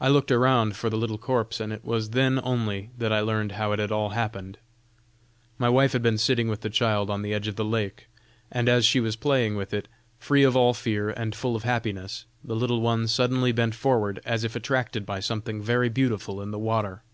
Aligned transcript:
I 0.00 0.08
looked 0.08 0.32
around 0.32 0.74
for 0.74 0.90
the 0.90 0.96
little 0.98 1.18
corpse, 1.18 1.60
and 1.60 1.72
it 1.72 1.84
was 1.84 2.10
then 2.10 2.40
only 2.42 2.90
that 2.98 3.12
I 3.12 3.20
learned 3.20 3.52
how 3.52 3.70
it 3.70 3.78
had 3.78 3.92
all 3.92 4.08
happened." 4.10 4.58
"My 5.56 5.68
wife 5.68 5.92
had 5.92 6.02
been 6.02 6.18
sitting 6.18 6.48
with 6.48 6.62
the 6.62 6.68
child 6.68 7.08
on 7.08 7.22
the 7.22 7.32
edge 7.32 7.46
of 7.46 7.54
the 7.54 7.64
lake, 7.64 8.08
and 8.50 8.68
as 8.68 8.84
she 8.84 8.98
was 8.98 9.14
playing 9.14 9.54
with 9.54 9.72
it, 9.72 9.86
free 10.18 10.42
of 10.42 10.56
all 10.56 10.74
fear 10.74 11.10
and 11.10 11.32
full 11.32 11.54
of 11.54 11.62
happiness, 11.62 12.24
the 12.42 12.56
little 12.56 12.80
one 12.80 13.06
suddenly 13.06 13.52
bent 13.52 13.76
forward, 13.76 14.20
as 14.24 14.42
if 14.42 14.56
attracted 14.56 15.06
by 15.06 15.20
something 15.20 15.62
very 15.62 15.88
beautiful 15.88 16.42
in 16.42 16.50
the 16.50 16.58
water. 16.58 17.04